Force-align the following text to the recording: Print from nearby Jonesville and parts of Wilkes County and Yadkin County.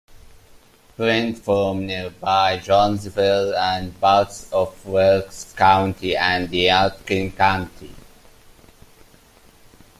Print 0.95 1.37
from 1.37 1.85
nearby 1.85 2.57
Jonesville 2.57 3.53
and 3.55 4.01
parts 4.01 4.51
of 4.51 4.83
Wilkes 4.83 5.53
County 5.55 6.17
and 6.17 6.49
Yadkin 6.49 7.35
County. 7.37 7.93